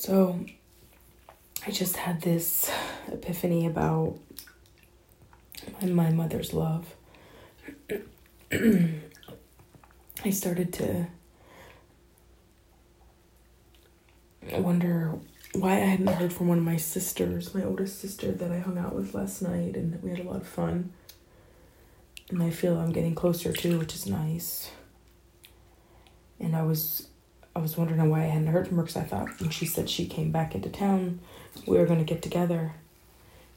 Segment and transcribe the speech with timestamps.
[0.00, 0.40] So
[1.66, 2.70] I just had this
[3.12, 4.16] epiphany about
[5.82, 6.94] my mother's love.
[8.50, 11.06] I started to
[14.52, 15.18] wonder
[15.52, 18.78] why I hadn't heard from one of my sisters, my oldest sister that I hung
[18.78, 20.94] out with last night, and we had a lot of fun.
[22.30, 24.70] And I feel I'm getting closer to, which is nice.
[26.38, 27.09] And I was,
[27.60, 29.90] I was wondering why I hadn't heard from her because I thought when she said
[29.90, 31.20] she came back into town,
[31.66, 32.72] we were gonna get together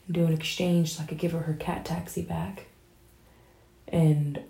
[0.05, 2.65] and do an exchange so I could give her her cat taxi back.
[3.87, 4.41] And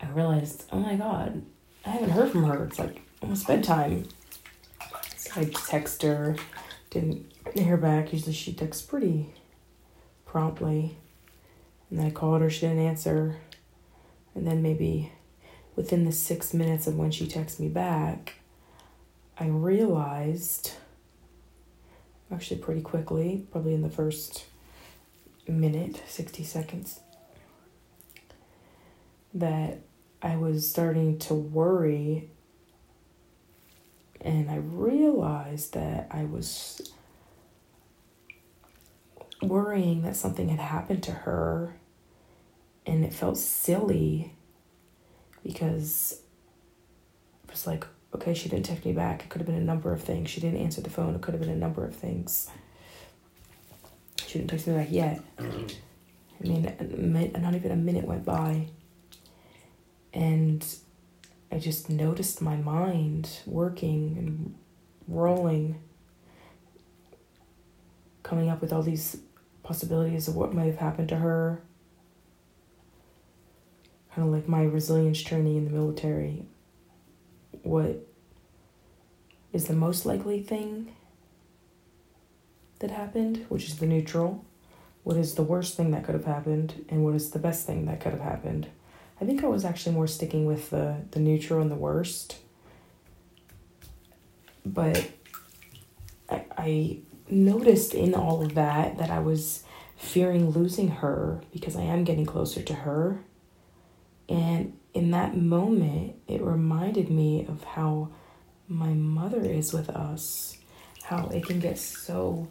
[0.00, 1.42] I realized, oh my god,
[1.84, 2.64] I haven't heard from her.
[2.64, 4.08] It's like almost bedtime.
[5.18, 6.36] So I text her,
[6.88, 8.14] didn't hear back.
[8.14, 9.34] Usually she texts pretty
[10.24, 10.96] promptly.
[11.90, 13.36] And then I called her, she didn't answer.
[14.34, 15.12] And then maybe
[15.76, 18.36] within the six minutes of when she texts me back,
[19.42, 20.70] I realized,
[22.30, 24.44] actually pretty quickly, probably in the first
[25.48, 27.00] minute, 60 seconds,
[29.34, 29.80] that
[30.22, 32.30] I was starting to worry.
[34.20, 36.92] And I realized that I was
[39.42, 41.74] worrying that something had happened to her.
[42.86, 44.36] And it felt silly
[45.42, 46.20] because
[47.42, 47.84] it was like,
[48.14, 49.24] okay, she didn't text me back.
[49.24, 50.30] It could have been a number of things.
[50.30, 51.14] She didn't answer the phone.
[51.14, 52.50] It could have been a number of things.
[54.26, 55.20] She didn't text me back yet.
[55.38, 55.44] I
[56.40, 56.62] mean,
[57.38, 58.68] not even a minute went by.
[60.12, 60.64] And
[61.50, 64.54] I just noticed my mind working and
[65.08, 65.80] rolling,
[68.22, 69.18] coming up with all these
[69.62, 71.62] possibilities of what might have happened to her.
[74.14, 76.44] Kind of like my resilience training in the military.
[77.62, 78.06] What
[79.52, 80.94] is the most likely thing
[82.80, 84.44] that happened, which is the neutral?
[85.04, 87.86] What is the worst thing that could have happened, and what is the best thing
[87.86, 88.68] that could have happened?
[89.20, 92.38] I think I was actually more sticking with the, the neutral and the worst.
[94.64, 95.10] But
[96.28, 99.64] I, I noticed in all of that that I was
[99.96, 103.20] fearing losing her because I am getting closer to her.
[104.28, 104.76] And
[105.12, 108.10] that moment, it reminded me of how
[108.68, 110.56] my mother is with us,
[111.04, 112.48] how it can get so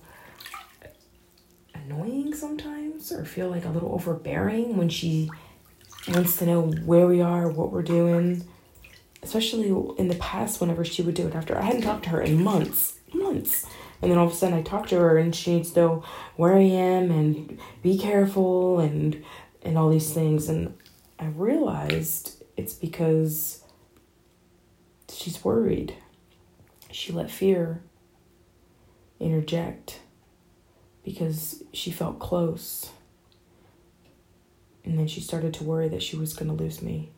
[1.74, 5.30] annoying sometimes or feel like a little overbearing when she
[6.08, 8.46] wants to know where we are, what we're doing.
[9.24, 9.68] Especially
[10.00, 12.44] in the past, whenever she would do it after I hadn't talked to her in
[12.44, 13.68] months, months.
[14.02, 16.04] And then all of a sudden I talk to her and she needs to know
[16.38, 19.24] where I am and be careful and
[19.62, 20.50] and all these things.
[20.50, 20.76] And
[21.20, 23.64] I realized it's because
[25.12, 25.96] she's worried.
[26.92, 27.82] She let fear
[29.20, 30.00] interject
[31.04, 32.92] because she felt close
[34.84, 37.12] and then she started to worry that she was going to lose me.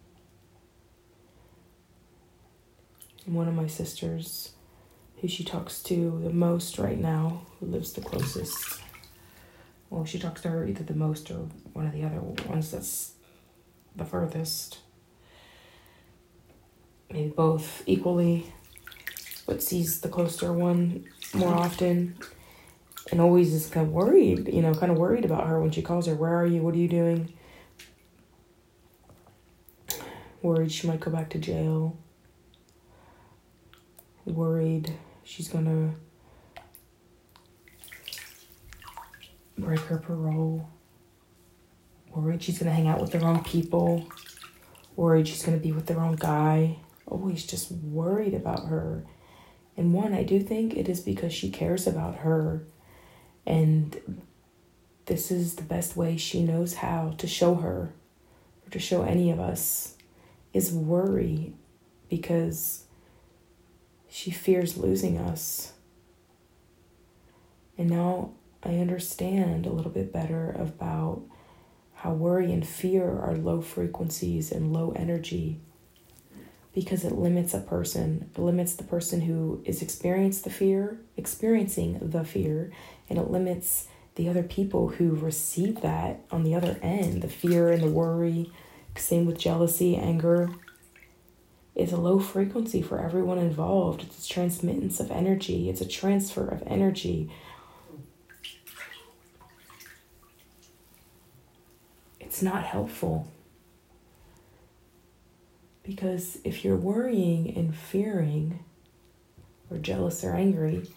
[3.25, 4.51] And one of my sisters,
[5.21, 8.81] who she talks to the most right now, who lives the closest,
[9.89, 13.13] well, she talks to her either the most or one of the other ones that's
[13.95, 14.79] the furthest.
[17.13, 18.51] Maybe both equally,
[19.45, 22.17] but sees the closer one more often.
[23.11, 25.81] And always is kind of worried, you know, kind of worried about her when she
[25.81, 26.61] calls her, Where are you?
[26.61, 27.33] What are you doing?
[30.43, 31.97] worried she might go back to jail,
[34.25, 35.95] worried she's gonna
[39.57, 40.69] break her parole,
[42.13, 44.05] worried she's gonna hang out with the wrong people,
[44.97, 46.77] worried she's gonna be with the wrong guy,
[47.07, 49.05] always just worried about her.
[49.75, 52.63] And one, I do think it is because she cares about her,
[53.45, 54.21] and
[55.05, 57.93] this is the best way she knows how to show her,
[58.65, 59.97] or to show any of us
[60.53, 61.53] is worry
[62.09, 62.85] because
[64.07, 65.73] she fears losing us.
[67.77, 71.23] And now I understand a little bit better about
[71.95, 75.59] how worry and fear are low frequencies and low energy
[76.73, 81.97] because it limits a person it limits the person who is experiencing the fear experiencing
[82.01, 82.71] the fear
[83.09, 87.71] and it limits the other people who receive that on the other end the fear
[87.71, 88.51] and the worry
[88.99, 90.49] same with jealousy, anger.
[91.75, 94.03] It's a low frequency for everyone involved.
[94.03, 97.31] It's a transmittance of energy, it's a transfer of energy.
[102.19, 103.27] It's not helpful.
[105.83, 108.63] Because if you're worrying and fearing,
[109.69, 110.87] or jealous or angry,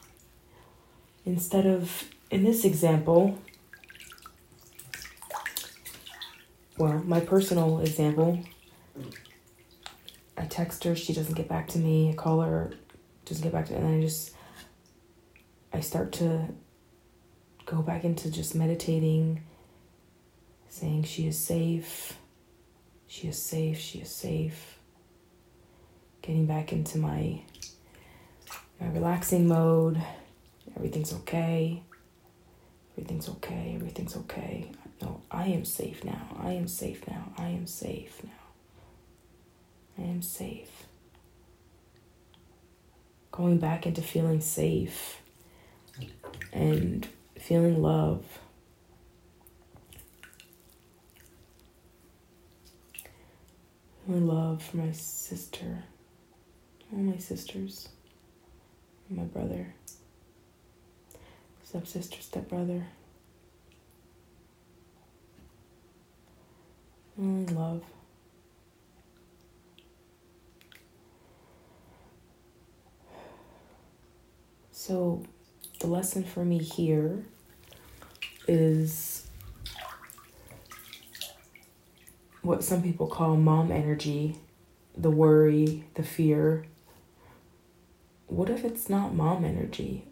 [1.24, 3.36] instead of, in this example,
[6.78, 8.38] well, my personal example,
[10.36, 12.72] I text her, she doesn't get back to me, I call her,
[13.24, 14.32] doesn't get back to me, and I just,
[15.72, 16.48] I start to
[17.64, 19.42] go back into just meditating,
[20.68, 22.18] saying she is safe,
[23.08, 24.75] she is safe, she is safe.
[26.26, 27.40] Getting back into my
[28.80, 30.02] my relaxing mode.
[30.74, 31.82] Everything's okay.
[32.92, 33.72] Everything's okay.
[33.76, 34.70] Everything's okay.
[35.00, 36.36] No, I am safe now.
[36.42, 37.32] I am safe now.
[37.38, 40.04] I am safe now.
[40.04, 40.86] I am safe.
[43.30, 45.20] Going back into feeling safe
[46.52, 47.06] and
[47.38, 48.24] feeling love.
[54.08, 55.82] Love for my sister,
[56.92, 57.88] all my sisters,
[59.10, 59.74] my brother,
[61.62, 62.86] stepsister, stepbrother.
[67.16, 67.82] Feeling love.
[74.70, 75.24] So,
[75.80, 77.24] the lesson for me here
[78.46, 79.26] is
[82.42, 84.36] what some people call mom energy
[84.96, 86.64] the worry, the fear.
[88.36, 90.04] What if it's not mom energy?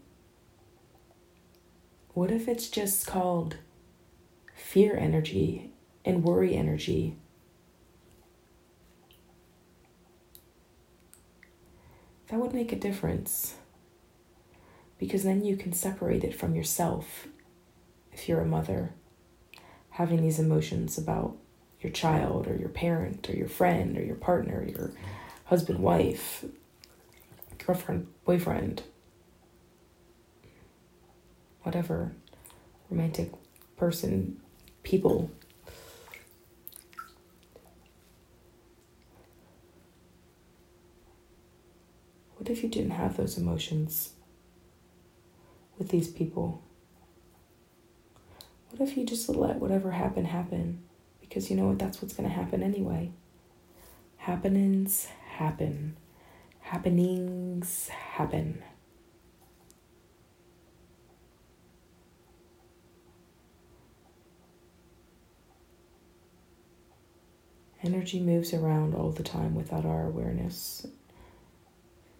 [2.14, 3.58] What if it's just called
[4.54, 5.74] fear energy
[6.06, 7.18] and worry energy?
[12.28, 13.56] That would make a difference
[14.98, 17.28] because then you can separate it from yourself
[18.10, 18.94] if you're a mother,
[19.90, 21.36] having these emotions about
[21.82, 24.92] your child or your parent or your friend or your partner, your
[25.44, 26.46] husband, wife,
[27.58, 28.82] girlfriend, boyfriend,
[31.62, 32.12] whatever
[32.90, 33.32] romantic
[33.76, 34.40] person,
[34.82, 35.30] people.
[42.36, 44.10] What if you didn't have those emotions
[45.78, 46.62] with these people?
[48.70, 50.80] What if you just let whatever happen happen?
[51.20, 51.78] Because you know what?
[51.78, 53.12] That's what's going to happen anyway.
[54.18, 55.06] Happenings
[55.36, 55.96] happen.
[56.74, 58.60] Happenings happen.
[67.84, 70.84] Energy moves around all the time without our awareness.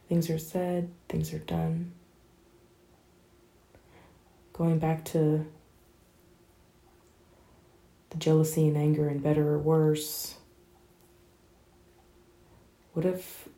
[0.09, 1.91] Things are said, things are done.
[4.53, 5.47] Going back to
[8.11, 10.37] the jealousy and anger and better or worse?
[12.93, 13.49] What if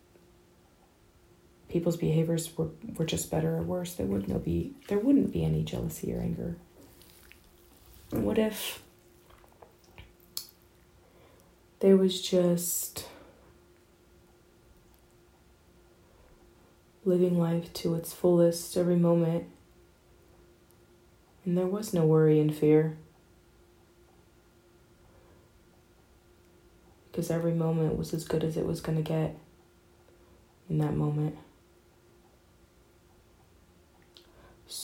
[1.69, 3.95] people's behaviors were, were just better or worse?
[3.95, 6.57] There would no be there wouldn't be any jealousy or anger.
[8.11, 8.83] What if
[11.81, 13.07] there was just
[17.05, 19.45] living life to its fullest every moment
[21.45, 22.97] and there was no worry and fear?
[27.17, 29.35] because every moment was as good as it was going to get
[30.69, 31.35] in that moment.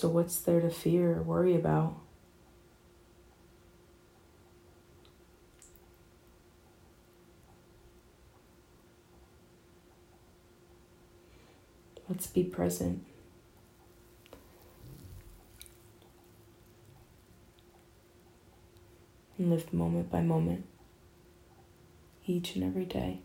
[0.03, 1.95] So, what's there to fear or worry about?
[12.09, 13.07] Let's be present.
[19.39, 20.65] And live moment by moment
[22.27, 23.21] each and every day.